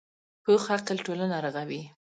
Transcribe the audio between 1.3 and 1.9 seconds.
رغوي